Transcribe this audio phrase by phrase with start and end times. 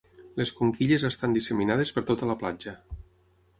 [0.39, 2.77] Les conquilles estan disseminades per tota la platja.